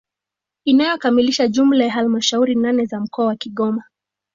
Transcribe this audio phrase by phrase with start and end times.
[0.65, 3.83] inayokamilisha jumla ya halmashauri nane za mkoa wa Kigoma